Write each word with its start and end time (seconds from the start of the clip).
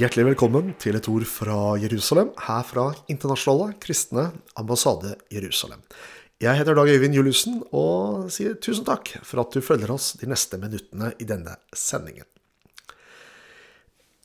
Hjertelig 0.00 0.30
velkommen 0.30 0.70
til 0.80 0.96
et 0.96 1.04
ord 1.12 1.26
fra 1.28 1.76
Jerusalem, 1.76 2.30
her 2.40 2.62
fra 2.64 2.86
Internasjonale 3.12 3.74
kristne 3.82 4.22
ambassade 4.56 5.10
Jerusalem. 5.28 5.82
Jeg 6.40 6.56
heter 6.56 6.72
Dag 6.78 6.88
Øyvind 6.88 7.18
Juliussen 7.18 7.58
og 7.76 8.30
sier 8.32 8.54
tusen 8.56 8.86
takk 8.88 9.10
for 9.20 9.42
at 9.42 9.52
du 9.52 9.60
følger 9.60 9.92
oss 9.92 10.16
de 10.16 10.24
neste 10.30 10.56
minuttene 10.62 11.12
i 11.20 11.26
denne 11.28 11.52
sendingen. 11.76 12.24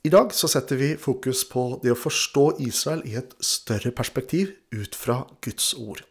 I 0.08 0.14
dag 0.16 0.32
så 0.38 0.48
setter 0.48 0.80
vi 0.80 0.96
fokus 0.96 1.44
på 1.52 1.80
det 1.84 1.92
å 1.92 2.00
forstå 2.00 2.56
Israel 2.64 3.04
i 3.04 3.20
et 3.20 3.36
større 3.44 3.92
perspektiv 3.92 4.56
ut 4.72 4.96
fra 4.96 5.28
Guds 5.44 5.74
ord. 5.76 6.08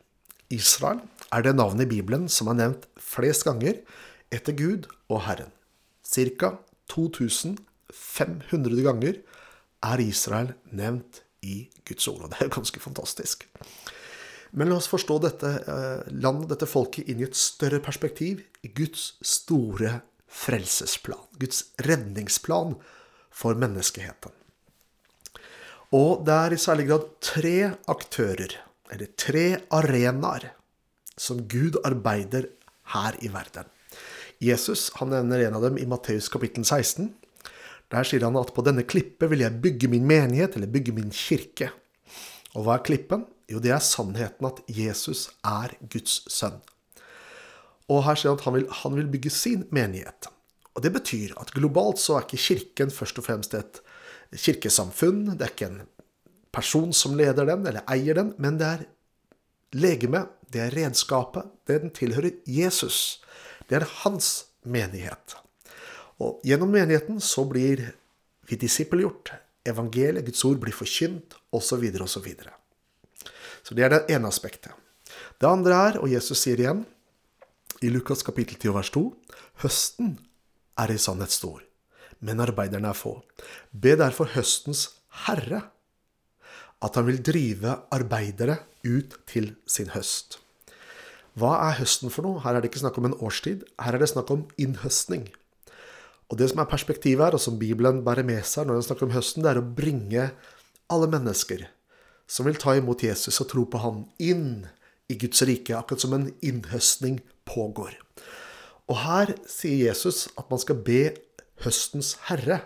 Israel 0.52 1.00
er 1.32 1.40
det 1.46 1.56
navnet 1.56 1.88
i 1.88 1.92
Bibelen 1.94 2.28
som 2.28 2.52
er 2.52 2.60
nevnt 2.60 2.84
flest 3.00 3.48
ganger 3.48 3.80
etter 4.28 4.52
Gud 4.60 4.92
og 5.08 5.24
Herren. 5.24 5.56
Cirka 6.04 6.60
2500 6.92 8.84
ganger 8.90 9.24
er 9.84 10.02
Israel 10.02 10.54
nevnt 10.72 11.22
i 11.44 11.64
Guds 11.86 12.08
ord. 12.08 12.24
Og 12.26 12.32
det 12.32 12.40
er 12.44 12.52
ganske 12.52 12.80
fantastisk. 12.80 13.46
Men 14.54 14.70
la 14.70 14.78
oss 14.78 14.88
forstå 14.90 15.18
dette 15.24 15.50
eh, 15.60 16.12
landet, 16.14 16.48
dette 16.52 16.68
folket, 16.70 17.08
inn 17.10 17.20
i 17.20 17.26
et 17.26 17.38
større 17.38 17.80
perspektiv. 17.82 18.44
I 18.62 18.70
Guds 18.76 19.14
store 19.26 19.98
frelsesplan. 20.30 21.26
Guds 21.42 21.64
redningsplan 21.82 22.76
for 23.34 23.58
menneskeheten. 23.58 24.34
Og 25.94 26.24
det 26.26 26.34
er 26.34 26.54
i 26.54 26.58
særlig 26.58 26.88
grad 26.88 27.10
tre 27.22 27.56
aktører, 27.90 28.56
eller 28.90 29.10
tre 29.18 29.44
arenaer, 29.74 30.48
som 31.14 31.44
Gud 31.50 31.78
arbeider 31.86 32.48
her 32.94 33.18
i 33.22 33.30
verden. 33.30 33.68
Jesus 34.42 34.88
han 34.98 35.12
nevner 35.14 35.44
en 35.46 35.58
av 35.58 35.66
dem 35.68 35.78
i 35.78 35.86
Matteus 35.86 36.26
kapittel 36.32 36.66
16. 36.66 37.12
Der 37.94 38.06
sier 38.06 38.24
han 38.26 38.36
at 38.40 38.50
på 38.54 38.64
denne 38.66 38.82
klippet 38.82 39.30
vil 39.30 39.44
jeg 39.44 39.60
bygge 39.62 39.88
min 39.92 40.06
menighet, 40.08 40.56
eller 40.56 40.70
bygge 40.70 40.94
min 40.96 41.12
kirke. 41.14 41.70
Og 42.54 42.66
hva 42.66 42.78
er 42.78 42.86
klippen? 42.86 43.26
Jo, 43.50 43.60
det 43.62 43.70
er 43.74 43.82
sannheten 43.84 44.48
at 44.48 44.62
Jesus 44.72 45.28
er 45.46 45.76
Guds 45.92 46.22
sønn. 46.32 46.56
Og 47.92 48.02
her 48.06 48.18
sier 48.18 48.32
han 48.32 48.40
at 48.40 48.46
han 48.48 48.56
vil, 48.56 48.66
han 48.82 48.96
vil 48.98 49.10
bygge 49.12 49.30
sin 49.30 49.66
menighet. 49.74 50.30
Og 50.74 50.82
det 50.82 50.90
betyr 50.94 51.36
at 51.38 51.52
globalt 51.54 52.00
så 52.02 52.18
er 52.18 52.26
ikke 52.26 52.42
kirken 52.48 52.90
først 52.90 53.20
og 53.20 53.28
fremst 53.28 53.54
et 53.54 53.78
kirkesamfunn. 54.32 55.36
Det 55.36 55.46
er 55.46 55.54
ikke 55.54 55.70
en 55.70 55.84
person 56.54 56.90
som 56.96 57.14
leder 57.18 57.46
den, 57.46 57.66
eller 57.68 57.86
eier 57.90 58.18
den, 58.18 58.34
men 58.42 58.58
det 58.58 58.72
er 58.72 58.84
legeme, 59.74 60.24
det 60.50 60.64
er 60.64 60.74
redskapet, 60.74 61.46
det 61.66 61.80
den 61.82 61.94
tilhører 61.94 62.34
Jesus. 62.46 63.20
Det 63.68 63.78
er 63.78 63.90
hans 64.02 64.48
menighet. 64.64 65.43
Og 66.22 66.44
gjennom 66.46 66.70
menigheten 66.70 67.20
så 67.22 67.44
blir 67.48 67.82
vi 68.48 68.58
disippelgjort. 68.60 69.32
Evangeliet, 69.66 70.26
Guds 70.26 70.44
ord, 70.44 70.60
blir 70.62 70.76
forkynt, 70.76 71.34
osv., 71.54 71.84
osv. 72.04 72.28
Så, 72.44 73.30
så 73.64 73.76
det 73.76 73.86
er 73.86 73.94
det 73.94 74.02
ene 74.14 74.28
aspektet. 74.28 74.72
Det 75.40 75.48
andre 75.48 75.78
er, 75.88 76.00
og 76.02 76.10
Jesus 76.12 76.44
sier 76.44 76.60
igjen 76.60 76.84
i 77.84 77.90
Lukas 77.92 78.22
kapittel 78.24 78.58
10 78.60 78.74
vers 78.76 78.90
2, 78.94 79.04
høsten 79.64 80.16
er 80.80 80.92
i 80.92 80.98
sannhet 81.00 81.34
stor, 81.34 81.62
men 82.24 82.42
arbeiderne 82.42 82.90
er 82.90 82.98
få. 82.98 83.18
Be 83.72 83.96
derfor 83.98 84.30
høstens 84.34 84.88
herre 85.26 85.66
at 86.84 86.96
han 86.98 87.06
vil 87.08 87.22
drive 87.24 87.78
arbeidere 87.94 88.58
ut 88.84 89.16
til 89.30 89.54
sin 89.66 89.92
høst. 89.94 90.38
Hva 91.38 91.56
er 91.66 91.78
høsten 91.80 92.12
for 92.14 92.26
noe? 92.26 92.42
Her 92.44 92.56
er 92.56 92.62
det 92.62 92.70
ikke 92.70 92.84
snakk 92.84 92.98
om 93.00 93.08
en 93.08 93.16
årstid. 93.18 93.64
Her 93.80 93.96
er 93.96 94.02
det 94.02 94.10
snakk 94.12 94.30
om 94.30 94.44
innhøstning. 94.60 95.26
Og 96.34 96.40
det 96.40 96.48
som 96.50 96.58
er 96.58 96.66
perspektivet 96.66 97.22
her, 97.22 97.36
og 97.38 97.42
som 97.42 97.60
Bibelen 97.60 98.00
bærer 98.02 98.26
med 98.26 98.42
seg 98.42 98.66
når 98.66 98.80
den 98.80 98.86
snakker 98.88 99.06
om 99.06 99.14
høsten, 99.14 99.44
det 99.44 99.52
er 99.52 99.60
å 99.60 99.68
bringe 99.78 100.24
alle 100.90 101.06
mennesker 101.12 101.68
som 102.26 102.48
vil 102.48 102.58
ta 102.58 102.74
imot 102.74 103.04
Jesus 103.06 103.38
og 103.38 103.52
tro 103.52 103.62
på 103.70 103.78
han, 103.78 104.00
inn 104.18 104.64
i 105.06 105.14
Guds 105.20 105.44
rike, 105.46 105.76
akkurat 105.78 106.02
som 106.02 106.16
en 106.16 106.26
innhøstning 106.42 107.20
pågår. 107.46 107.94
Og 108.90 108.98
her 109.04 109.36
sier 109.46 109.92
Jesus 109.92 110.26
at 110.34 110.50
man 110.50 110.58
skal 110.58 110.82
be 110.82 111.14
høstens 111.62 112.16
herre 112.26 112.64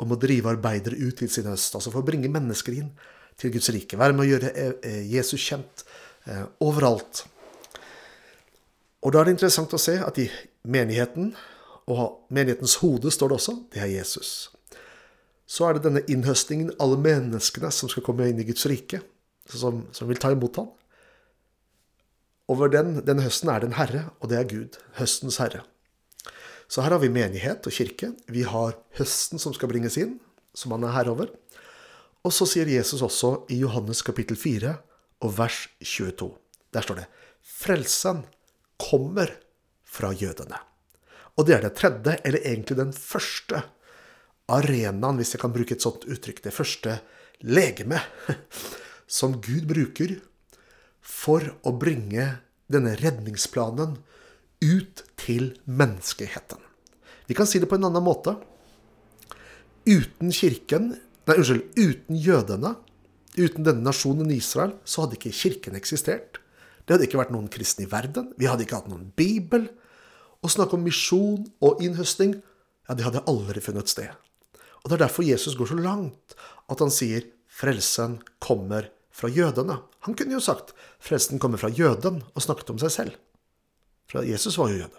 om 0.00 0.14
å 0.14 0.18
drive 0.18 0.56
arbeidere 0.56 0.96
ut 0.96 1.20
til 1.20 1.28
sin 1.30 1.50
høst. 1.50 1.76
Altså 1.76 1.92
for 1.92 2.00
å 2.00 2.08
bringe 2.08 2.32
mennesker 2.32 2.78
inn 2.78 2.88
til 3.36 3.52
Guds 3.52 3.68
rike. 3.74 4.00
Være 4.00 4.16
med 4.16 4.24
å 4.24 4.30
gjøre 4.32 4.56
eh, 4.56 4.74
eh, 4.88 5.00
Jesus 5.12 5.44
kjent 5.44 5.84
eh, 6.24 6.46
overalt. 6.64 7.26
Og 9.04 9.12
da 9.12 9.20
er 9.20 9.28
det 9.28 9.36
interessant 9.36 9.76
å 9.76 9.82
se 9.82 10.00
at 10.00 10.24
i 10.24 10.30
menigheten 10.64 11.34
og 11.90 12.26
menighetens 12.30 12.78
hode 12.82 13.10
står 13.10 13.32
det 13.32 13.38
også, 13.40 13.56
det 13.74 13.82
er 13.82 13.90
Jesus. 13.96 14.50
Så 15.46 15.66
er 15.66 15.76
det 15.76 15.84
denne 15.86 16.04
innhøstningen, 16.08 16.76
alle 16.80 16.98
menneskene 17.00 17.72
som 17.74 17.90
skal 17.90 18.04
komme 18.06 18.28
inn 18.30 18.40
i 18.40 18.46
Guds 18.48 18.64
rike, 18.70 19.02
som, 19.50 19.82
som 19.92 20.08
vil 20.08 20.20
ta 20.22 20.30
imot 20.32 20.60
ham. 20.60 20.70
Over 22.52 22.70
den, 22.72 23.00
denne 23.06 23.24
høsten 23.24 23.50
er 23.50 23.62
det 23.62 23.70
en 23.70 23.78
herre, 23.78 24.06
og 24.20 24.30
det 24.30 24.38
er 24.38 24.48
Gud, 24.48 24.78
høstens 24.98 25.40
herre. 25.42 25.64
Så 26.72 26.84
her 26.84 26.94
har 26.94 27.02
vi 27.02 27.12
menighet 27.12 27.66
og 27.68 27.74
kirke. 27.74 28.12
Vi 28.32 28.46
har 28.48 28.78
høsten 28.96 29.40
som 29.42 29.52
skal 29.56 29.68
bringes 29.72 29.98
inn, 30.00 30.16
som 30.56 30.72
han 30.72 30.86
er 30.88 30.94
herre 30.96 31.12
over. 31.12 31.32
Og 32.22 32.32
så 32.32 32.46
sier 32.48 32.70
Jesus 32.70 33.02
også 33.04 33.42
i 33.52 33.58
Johannes 33.60 34.00
kapittel 34.06 34.38
4 34.38 34.76
og 35.26 35.36
vers 35.36 35.66
22. 35.82 36.30
Der 36.72 36.86
står 36.86 37.02
det 37.02 37.08
Frelsen 37.42 38.22
kommer 38.80 39.34
fra 39.84 40.12
jødene. 40.16 40.71
Og 41.38 41.48
det 41.48 41.56
er 41.56 41.64
det 41.64 41.76
tredje, 41.78 42.18
eller 42.26 42.44
egentlig 42.44 42.76
den 42.78 42.92
første 42.96 43.62
arenaen, 44.52 45.18
hvis 45.20 45.34
jeg 45.34 45.42
kan 45.42 45.54
bruke 45.54 45.76
et 45.76 45.84
sånt 45.84 46.04
uttrykk, 46.04 46.42
det 46.44 46.54
første 46.54 46.98
legeme 47.42 48.00
som 49.18 49.38
Gud 49.42 49.66
bruker 49.70 50.18
for 51.02 51.54
å 51.66 51.72
bringe 51.74 52.28
denne 52.72 52.94
redningsplanen 53.00 53.96
ut 54.62 55.02
til 55.18 55.52
menneskeheten. 55.66 56.60
Vi 57.26 57.36
kan 57.38 57.48
si 57.48 57.60
det 57.62 57.68
på 57.70 57.78
en 57.78 57.88
annen 57.88 58.04
måte. 58.04 58.36
Uten 59.88 60.30
kirken, 60.34 60.92
nei, 61.26 61.36
unnskyld, 61.36 61.64
uten 61.74 62.18
jødene, 62.18 62.76
uten 63.38 63.66
denne 63.66 63.86
nasjonen 63.86 64.30
Israel, 64.34 64.76
så 64.84 65.04
hadde 65.04 65.18
ikke 65.18 65.34
kirken 65.34 65.78
eksistert. 65.78 66.38
Det 66.84 66.94
hadde 66.94 67.08
ikke 67.08 67.20
vært 67.20 67.32
noen 67.34 67.50
kristne 67.50 67.86
i 67.86 67.90
verden. 67.90 68.30
Vi 68.38 68.48
hadde 68.50 68.66
ikke 68.66 68.82
hatt 68.82 68.90
noen 68.90 69.08
bibel. 69.18 69.68
Å 70.42 70.50
snakke 70.50 70.74
om 70.74 70.84
misjon 70.86 71.44
og 71.62 71.82
innhøsting, 71.84 72.34
ja, 72.88 72.96
det 72.98 73.06
hadde 73.06 73.24
aldri 73.30 73.62
funnet 73.62 73.90
sted. 73.90 74.10
Og 74.82 74.90
Det 74.90 74.96
er 74.96 75.04
derfor 75.04 75.26
Jesus 75.26 75.54
går 75.54 75.70
så 75.70 75.78
langt 75.78 76.34
at 76.70 76.82
han 76.82 76.90
sier 76.90 77.28
frelsen 77.46 78.18
kommer 78.42 78.88
fra 79.14 79.30
jødene. 79.30 79.78
Han 80.08 80.16
kunne 80.18 80.34
jo 80.34 80.42
sagt 80.42 80.72
frelsen 81.02 81.38
kommer 81.38 81.60
fra 81.60 81.70
jøden 81.70 82.22
og 82.34 82.42
snakket 82.42 82.72
om 82.74 82.80
seg 82.82 82.94
selv. 82.94 83.18
For 84.10 84.26
Jesus 84.26 84.58
var 84.58 84.72
jo 84.72 84.82
jøde. 84.82 84.98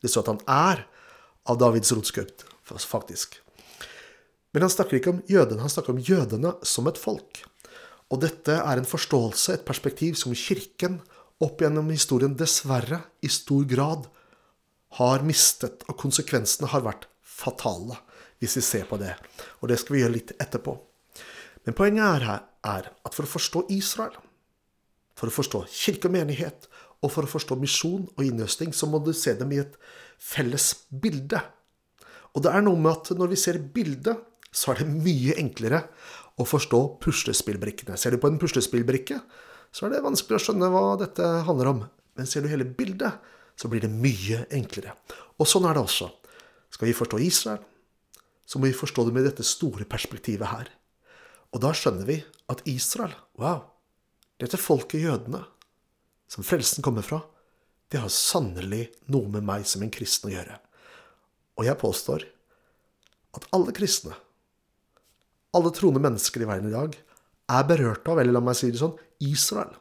Det 0.00 0.10
står 0.10 0.24
at 0.24 0.32
han 0.32 0.44
er 0.48 0.86
av 1.46 1.58
Davids 1.60 1.92
rotskupt, 1.92 2.46
faktisk. 2.64 3.36
Men 4.54 4.64
han 4.64 4.72
snakker 4.72 4.98
ikke 4.98 5.12
om 5.12 5.22
jødene, 5.28 5.60
han 5.60 5.72
snakker 5.72 5.92
om 5.92 6.00
jødene 6.00 6.54
som 6.64 6.88
et 6.88 6.98
folk. 6.98 7.42
Og 8.08 8.22
dette 8.22 8.54
er 8.54 8.80
en 8.80 8.88
forståelse, 8.88 9.52
et 9.52 9.66
perspektiv, 9.66 10.14
som 10.16 10.34
Kirken 10.34 11.00
opp 11.44 11.60
gjennom 11.60 11.90
historien 11.92 12.36
dessverre 12.36 13.02
i 13.24 13.30
stor 13.32 13.64
grad 13.68 14.06
har 14.96 15.24
mistet, 15.26 15.84
og 15.90 15.98
konsekvensene 16.00 16.70
har 16.72 16.84
vært 16.86 17.08
fatale, 17.20 17.98
hvis 18.40 18.56
vi 18.58 18.64
ser 18.64 18.86
på 18.88 18.98
det. 19.00 19.12
Og 19.60 19.68
det 19.70 19.80
skal 19.80 19.96
vi 19.96 20.02
gjøre 20.04 20.16
litt 20.16 20.32
etterpå. 20.40 20.76
Men 21.66 21.76
poenget 21.76 22.22
er, 22.22 22.46
er 22.64 22.88
at 22.88 23.16
for 23.16 23.26
å 23.26 23.32
forstå 23.34 23.66
Israel, 23.74 24.16
for 25.16 25.28
å 25.28 25.34
forstå 25.34 25.64
kirke 25.72 26.08
og 26.08 26.16
menighet, 26.16 26.68
og 27.04 27.12
for 27.12 27.26
å 27.26 27.30
forstå 27.30 27.58
misjon 27.60 28.06
og 28.14 28.22
innhøsting, 28.24 28.72
så 28.72 28.88
må 28.88 29.00
du 29.04 29.12
se 29.16 29.34
dem 29.36 29.52
i 29.52 29.60
et 29.60 29.76
felles 30.22 30.70
bilde. 30.88 31.42
Og 32.36 32.44
det 32.44 32.52
er 32.52 32.64
noe 32.64 32.78
med 32.80 32.92
at 32.92 33.12
når 33.16 33.32
vi 33.32 33.40
ser 33.40 33.60
bildet, 33.60 34.16
så 34.56 34.72
er 34.72 34.80
det 34.80 34.88
mye 34.88 35.36
enklere 35.40 35.82
å 36.40 36.46
forstå 36.48 36.80
puslespillbrikkene. 37.02 37.96
Ser 38.00 38.14
du 38.14 38.20
på 38.20 38.30
en 38.30 38.38
puslespillbrikke, 38.40 39.20
så 39.76 39.84
er 39.84 39.92
det 39.92 40.04
vanskelig 40.06 40.38
å 40.38 40.40
skjønne 40.40 40.70
hva 40.72 40.94
dette 40.96 41.24
handler 41.44 41.68
om. 41.68 41.80
Men 42.16 42.28
ser 42.28 42.40
du 42.40 42.48
hele 42.48 42.64
bildet, 42.64 43.18
så 43.60 43.68
blir 43.68 43.82
det 43.84 43.92
mye 43.92 44.46
enklere. 44.56 44.94
Og 45.36 45.48
sånn 45.48 45.66
er 45.68 45.76
det 45.76 45.82
også. 45.84 46.08
Skal 46.72 46.88
vi 46.88 46.96
forstå 46.96 47.20
Israel, 47.20 47.60
så 48.48 48.56
må 48.56 48.70
vi 48.70 48.78
forstå 48.78 49.04
det 49.04 49.12
med 49.12 49.26
dette 49.28 49.44
store 49.44 49.84
perspektivet 49.88 50.48
her. 50.48 50.70
Og 51.52 51.60
da 51.60 51.74
skjønner 51.76 52.08
vi 52.08 52.22
at 52.52 52.62
Israel, 52.68 53.12
wow, 53.36 53.66
dette 54.40 54.60
folket 54.60 55.04
jødene, 55.04 55.42
som 56.32 56.46
frelsen 56.46 56.84
kommer 56.84 57.04
fra, 57.04 57.20
det 57.92 58.00
har 58.00 58.12
sannelig 58.12 58.88
noe 59.12 59.28
med 59.30 59.44
meg 59.44 59.66
som 59.68 59.84
en 59.84 59.92
kristen 59.92 60.30
å 60.30 60.34
gjøre. 60.38 60.56
Og 61.60 61.68
jeg 61.68 61.80
påstår 61.80 62.24
at 63.36 63.44
alle 63.52 63.76
kristne, 63.76 64.16
alle 65.56 65.72
troende 65.76 66.00
mennesker 66.00 66.42
i 66.42 66.48
verden 66.48 66.72
i 66.72 66.74
dag, 66.74 66.96
er 67.52 67.66
berørt 67.68 68.08
av, 68.10 68.20
eller 68.20 68.34
la 68.34 68.42
meg 68.44 68.58
si 68.58 68.70
det 68.72 68.80
sånn, 68.80 68.96
Israel. 69.24 69.74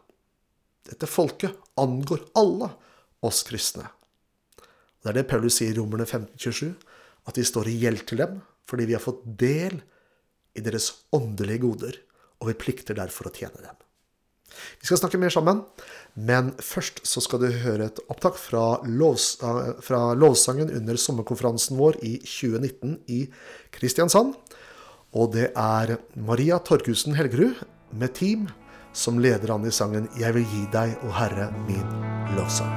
Dette 0.85 1.09
folket 1.09 1.55
angår 1.81 2.27
alle 2.37 2.69
oss 3.25 3.41
kristne. 3.47 3.87
Det 5.01 5.11
er 5.11 5.19
det 5.19 5.29
Paulus 5.29 5.57
sier 5.59 5.73
i 5.73 5.77
Romerne 5.77 6.05
1527, 6.05 6.75
at 7.29 7.39
vi 7.39 7.45
står 7.45 7.69
i 7.69 7.79
gjeld 7.81 8.05
til 8.09 8.21
dem, 8.21 8.37
fordi 8.69 8.87
vi 8.89 8.97
har 8.97 9.03
fått 9.03 9.23
del 9.25 9.79
i 10.55 10.63
deres 10.65 10.91
åndelige 11.13 11.63
goder, 11.65 11.97
og 12.41 12.51
vi 12.51 12.59
plikter 12.61 12.97
derfor 12.97 13.29
å 13.29 13.33
tjene 13.33 13.61
dem. 13.61 13.81
Vi 14.79 14.87
skal 14.87 14.99
snakke 15.01 15.19
mer 15.19 15.33
sammen, 15.33 15.63
men 16.15 16.53
først 16.63 17.01
så 17.07 17.21
skal 17.23 17.41
du 17.41 17.49
høre 17.63 17.89
et 17.89 17.99
opptak 18.11 18.37
fra, 18.39 18.79
lovs 18.85 19.35
fra 19.83 20.01
lovsangen 20.15 20.71
under 20.71 20.99
sommerkonferansen 21.01 21.79
vår 21.79 21.99
i 22.05 22.13
2019 22.23 22.99
i 23.11 23.25
Kristiansand. 23.75 24.35
Og 25.15 25.31
det 25.31 25.49
er 25.55 25.95
Maria 26.27 26.59
Torgussen 26.59 27.15
Helgerud 27.15 27.63
med 27.95 28.13
team 28.17 28.49
som 28.95 29.19
leder 29.19 29.53
an 29.53 29.67
i 29.67 29.71
sangen 29.71 30.09
'Jeg 30.19 30.33
vil 30.33 30.45
gi 30.51 30.63
deg, 30.71 30.97
å 31.03 31.11
Herre, 31.11 31.51
min 31.67 31.87
lovsang'. 32.35 32.75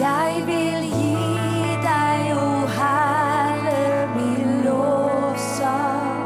Jeg 0.00 0.32
vil 0.48 0.82
gi 0.96 1.76
deg, 1.84 2.22
å 2.36 2.50
Herre, 2.76 4.08
min 4.16 4.64
lovsang. 4.64 6.16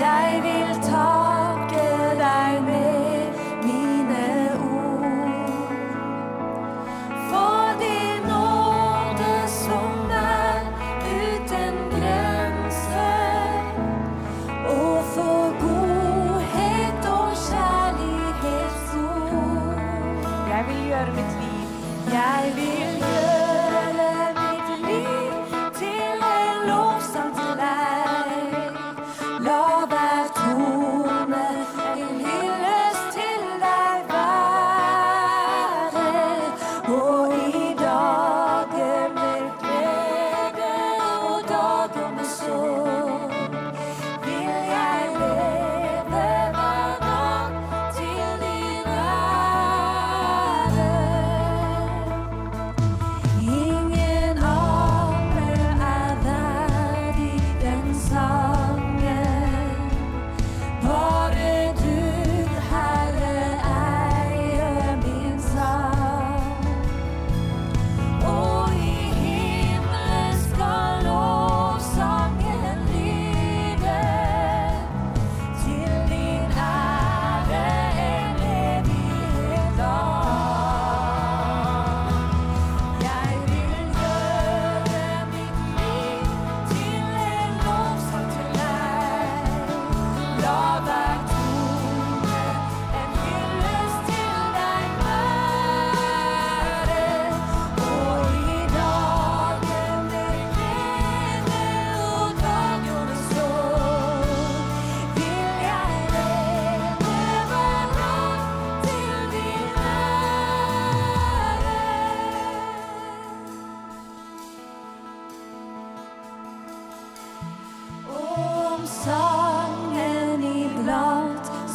Jeg 0.00 0.42
vil 0.44 0.67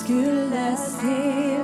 büszkül 0.07 0.49
leszél. 0.49 1.62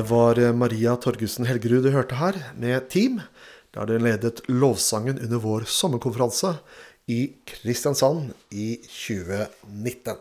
Det 0.00 0.08
var 0.08 0.38
eh, 0.38 0.52
Maria 0.52 0.94
Torgussen 0.96 1.44
Helgerud 1.44 1.84
du 1.84 1.90
hørte 1.92 2.16
her, 2.16 2.36
med 2.56 2.86
team. 2.88 3.18
Der 3.74 3.84
den 3.84 4.06
ledet 4.06 4.40
lovsangen 4.48 5.18
under 5.20 5.42
vår 5.42 5.66
sommerkonferanse 5.68 6.54
i 7.12 7.34
Kristiansand 7.44 8.30
i 8.48 8.78
2019. 8.80 10.16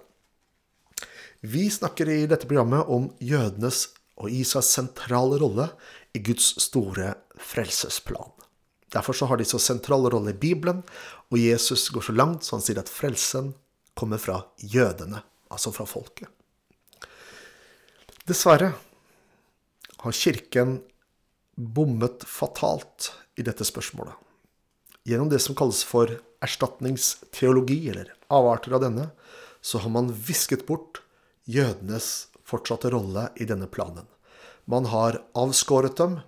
Vi 1.47 1.63
snakker 1.71 2.11
i 2.11 2.25
dette 2.27 2.49
programmet 2.49 2.91
om 2.91 3.07
jødenes 3.23 3.85
og 4.19 4.27
Israels 4.35 4.73
sentrale 4.75 5.39
rolle 5.39 5.69
i 6.11 6.19
Guds 6.27 6.51
store 6.59 7.13
frelsesplan. 7.39 8.35
Derfor 8.91 9.15
så 9.15 9.31
har 9.31 9.39
de 9.39 9.47
så 9.47 9.61
sentral 9.63 10.09
rolle 10.11 10.35
i 10.35 10.41
Bibelen, 10.43 10.83
og 11.31 11.39
Jesus 11.39 11.87
går 11.95 12.09
så 12.09 12.17
langt 12.19 12.43
så 12.43 12.57
han 12.57 12.67
sier 12.67 12.83
at 12.83 12.91
frelsen 12.91 13.53
kommer 13.95 14.19
fra 14.19 14.41
jødene, 14.59 15.23
altså 15.47 15.71
fra 15.71 15.87
folket. 15.87 16.27
Dessverre 18.27 18.73
har 20.03 20.15
Kirken 20.15 20.79
bommet 21.55 22.23
fatalt 22.23 23.11
i 23.35 23.43
dette 23.43 23.65
spørsmålet. 23.67 24.13
Gjennom 25.03 25.29
det 25.31 25.41
som 25.43 25.55
kalles 25.57 25.81
for 25.83 26.11
erstatningsteologi, 26.43 27.81
eller 27.91 28.13
avarter 28.31 28.75
av 28.77 28.83
denne, 28.85 29.09
så 29.61 29.81
har 29.83 29.91
man 29.91 30.11
visket 30.13 30.65
bort 30.67 31.01
jødenes 31.49 32.29
fortsatte 32.47 32.91
rolle 32.93 33.27
i 33.35 33.47
denne 33.49 33.67
planen. 33.67 34.07
Man 34.69 34.87
har 34.91 35.19
avskåret 35.37 35.97
dem, 35.99 36.19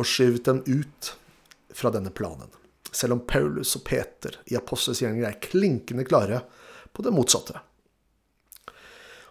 og 0.00 0.08
skyvet 0.08 0.46
dem 0.48 0.62
ut 0.66 1.12
fra 1.76 1.92
denne 1.92 2.10
planen. 2.10 2.48
Selv 2.92 3.18
om 3.18 3.26
Paulus 3.28 3.76
og 3.76 3.84
Peter 3.86 4.38
i 4.48 4.56
apostelsgjengen 4.58 5.26
er 5.28 5.40
klinkende 5.40 6.06
klare 6.08 6.42
på 6.92 7.04
det 7.04 7.12
motsatte. 7.14 7.60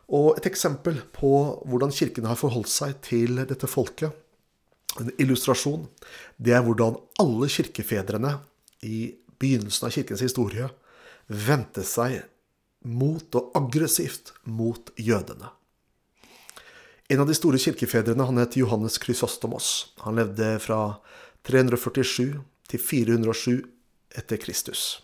Og 0.09 0.37
et 0.39 0.47
eksempel 0.49 0.99
på 1.15 1.33
hvordan 1.69 1.93
kirken 1.95 2.27
har 2.27 2.39
forholdt 2.39 2.71
seg 2.71 2.97
til 3.05 3.43
dette 3.47 3.69
folket, 3.69 4.11
en 4.99 5.11
illustrasjon, 5.21 5.85
det 6.35 6.51
er 6.55 6.63
hvordan 6.65 6.97
alle 7.21 7.47
kirkefedrene 7.51 8.33
i 8.83 9.13
begynnelsen 9.39 9.87
av 9.87 9.95
kirkens 9.95 10.23
historie 10.25 10.67
vendte 11.31 11.85
seg 11.87 12.19
mot 12.83 13.37
og 13.37 13.51
aggressivt 13.55 14.33
mot 14.43 14.91
jødene. 14.99 15.51
En 17.11 17.21
av 17.23 17.27
de 17.27 17.35
store 17.35 17.59
kirkefedrene 17.59 18.25
han 18.27 18.39
het 18.39 18.57
Johannes 18.59 18.97
Krysostomos. 19.01 19.93
Han 20.05 20.15
levde 20.19 20.55
fra 20.63 20.97
347 21.47 22.39
til 22.71 22.79
407 22.79 23.55
etter 24.15 24.39
Kristus. 24.39 25.01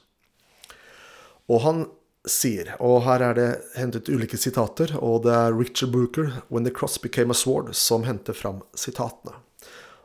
Og 1.51 1.63
han 1.63 1.85
sier, 2.27 2.73
og 2.83 3.03
her 3.05 3.23
er 3.23 3.35
det 3.37 3.49
hentet 3.77 4.09
ulike 4.09 4.37
sitater, 4.39 4.95
og 4.97 5.23
det 5.25 5.33
er 5.33 5.55
Richard 5.55 5.91
Brooker, 5.91 6.41
'When 6.49 6.63
the 6.63 6.73
cross 6.73 6.97
became 6.97 7.31
a 7.31 7.33
sword', 7.33 7.73
som 7.73 8.03
henter 8.03 8.33
fram 8.33 8.61
sitatene. 8.75 9.35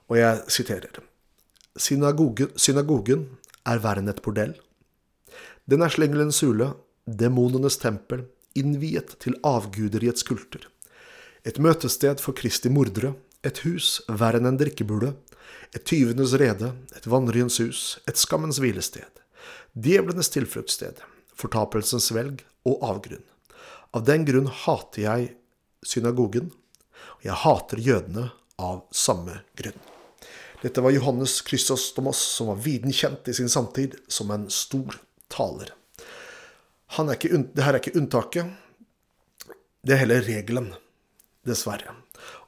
Og 0.08 0.16
jeg 0.16 0.42
siterer. 0.48 1.00
Synagogen, 1.76 2.50
synagogen 2.56 3.28
er 3.66 3.78
verre 3.78 3.98
enn 3.98 4.08
et 4.08 4.22
bordell. 4.22 4.54
Den 5.66 5.82
er 5.82 5.88
slengelens 5.88 6.40
hule, 6.40 6.74
demonenes 7.06 7.78
tempel, 7.78 8.26
innviet 8.54 9.16
til 9.18 9.38
avguder 9.42 10.04
i 10.04 10.08
et 11.44 11.58
møtested 11.58 12.20
for 12.22 12.36
Kristi 12.38 12.70
mordere, 12.70 13.16
et 13.42 13.58
hus 13.66 14.00
verre 14.06 14.38
enn 14.38 14.46
en 14.46 14.58
drikkebule, 14.58 15.14
et 15.74 15.84
tyvenes 15.88 16.34
rede, 16.38 16.72
et 16.94 17.08
vanryens 17.10 17.58
hus, 17.58 17.98
et 18.06 18.18
skammens 18.20 18.60
hvilested, 18.62 19.08
djevlenes 19.74 20.30
tilfluktssted, 20.30 21.00
fortapelsens 21.42 22.10
velg 22.14 22.44
og 22.68 22.82
avgrunn. 22.86 23.24
Av 23.92 24.04
den 24.06 24.24
grunn 24.28 24.48
hater 24.64 25.04
jeg 25.04 25.32
synagogen, 25.84 26.52
og 27.18 27.26
jeg 27.26 27.40
hater 27.42 27.82
jødene 27.82 28.28
av 28.62 28.84
samme 28.94 29.42
grunn. 29.58 29.78
Dette 30.62 30.82
var 30.84 30.94
Johannes 30.94 31.40
Krysostomos, 31.42 32.20
som 32.36 32.52
var 32.52 32.60
viden 32.62 32.94
kjent 32.94 33.28
i 33.28 33.34
sin 33.34 33.50
samtid 33.50 33.96
som 34.06 34.30
en 34.30 34.46
stor 34.50 34.94
taler. 35.32 35.72
Er 36.92 37.14
ikke, 37.16 37.40
det 37.56 37.64
er 37.64 37.78
ikke 37.80 37.96
unntaket, 37.98 38.52
det 39.82 39.96
er 39.96 40.02
heller 40.04 40.22
regelen, 40.22 40.70
dessverre. 41.48 41.96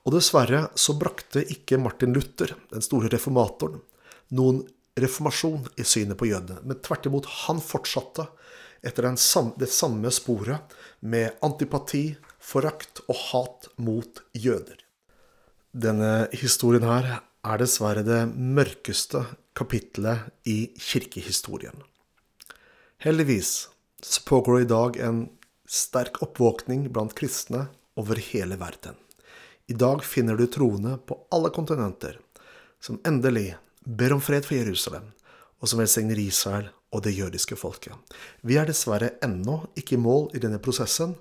Og 0.04 0.14
dessverre 0.14 0.68
så 0.78 0.94
brakte 1.00 1.42
ikke 1.50 1.80
Martin 1.80 2.14
Luther, 2.14 2.52
den 2.70 2.84
store 2.84 3.10
reformatoren, 3.10 3.80
noen 4.36 4.62
reformasjon 5.00 5.64
i 5.80 5.86
synet 5.88 6.20
på 6.20 6.28
jødene, 6.28 6.60
men 6.62 6.78
tvert 6.84 7.08
imot, 7.08 7.26
han 7.48 7.58
fortsatte 7.64 8.28
etter 8.84 9.08
sam, 9.16 9.52
det 9.58 9.70
samme 9.72 10.10
sporet 10.10 10.74
med 11.00 11.36
antipati, 11.42 12.16
forakt 12.40 13.00
og 13.08 13.16
hat 13.30 13.68
mot 13.76 14.20
jøder. 14.32 14.76
Denne 15.72 16.28
historien 16.32 16.84
her 16.86 17.08
er 17.44 17.60
dessverre 17.60 18.04
det 18.06 18.20
mørkeste 18.30 19.24
kapitlet 19.56 20.30
i 20.46 20.74
kirkehistorien. 20.78 21.76
Heldigvis 23.02 23.68
så 24.04 24.20
pågår 24.28 24.58
det 24.58 24.66
i 24.66 24.72
dag 24.74 25.00
en 25.08 25.24
sterk 25.68 26.20
oppvåkning 26.22 26.86
blant 26.92 27.14
kristne 27.16 27.66
over 27.96 28.20
hele 28.30 28.58
verden. 28.60 28.94
I 29.66 29.74
dag 29.74 30.04
finner 30.04 30.36
du 30.36 30.46
troende 30.46 30.98
på 31.08 31.16
alle 31.32 31.50
kontinenter 31.50 32.18
som 32.84 33.00
endelig 33.08 33.54
ber 33.84 34.12
om 34.12 34.20
fred 34.20 34.44
for 34.44 34.58
Jerusalem, 34.58 35.06
og 35.60 35.70
som 35.70 35.80
velsigner 35.80 36.20
Israel 36.20 36.68
og 36.94 37.02
det 37.04 37.16
jødiske 37.16 37.58
folket. 37.58 37.94
Vi 38.46 38.56
er 38.60 38.68
dessverre 38.70 39.16
ennå 39.24 39.64
ikke 39.78 39.96
i 39.96 40.00
mål 40.00 40.30
i 40.34 40.42
denne 40.42 40.60
prosessen, 40.62 41.16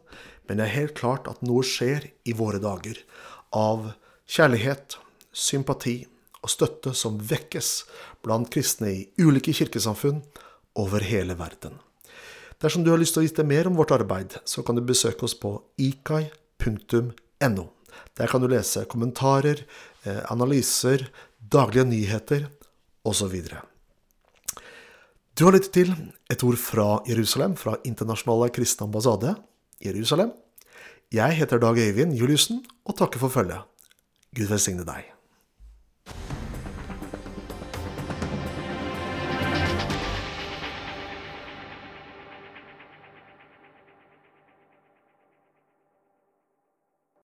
men 0.48 0.60
det 0.60 0.68
er 0.68 0.78
helt 0.78 0.98
klart 1.00 1.28
at 1.32 1.42
noe 1.46 1.64
skjer 1.66 2.12
i 2.30 2.36
våre 2.38 2.62
dager 2.62 3.00
av 3.56 3.94
kjærlighet, 4.30 5.00
sympati 5.34 6.04
og 6.44 6.52
støtte 6.52 6.94
som 6.98 7.18
vekkes 7.18 7.72
blant 8.24 8.52
kristne 8.54 8.92
i 8.92 9.02
ulike 9.24 9.56
kirkesamfunn 9.56 10.22
over 10.80 11.06
hele 11.06 11.38
verden. 11.40 11.80
Dersom 12.62 12.84
du 12.86 12.92
har 12.94 13.02
lyst 13.02 13.18
til 13.18 13.24
å 13.24 13.28
vite 13.28 13.46
mer 13.48 13.68
om 13.68 13.76
vårt 13.80 13.92
arbeid, 13.96 14.38
så 14.46 14.64
kan 14.64 14.78
du 14.78 14.84
besøke 14.86 15.26
oss 15.28 15.36
på 15.36 15.58
ikai.no. 15.82 17.66
Der 18.18 18.30
kan 18.30 18.42
du 18.42 18.48
lese 18.48 18.86
kommentarer, 18.90 19.66
eh, 20.06 20.24
analyser, 20.32 21.10
daglige 21.40 21.86
nyheter 21.90 22.48
osv. 23.04 23.36
Du 25.34 25.48
har 25.48 25.56
lyttet 25.56 25.74
til 25.74 25.90
et 26.30 26.44
ord 26.46 26.60
fra 26.62 27.00
Jerusalem, 27.10 27.56
fra 27.58 27.74
Internasjonale 27.90 28.52
kristne 28.54 28.86
ambassade, 28.86 29.34
Jerusalem. 29.82 30.30
Jeg 31.10 31.40
heter 31.40 31.58
Dag 31.58 31.78
Øyvind 31.78 32.14
Juliussen 32.14 32.62
og 32.86 32.98
takker 33.00 33.22
for 33.24 33.34
følget. 33.34 33.66
Gud 34.38 34.52
velsigne 34.54 34.86
deg. 34.86 35.13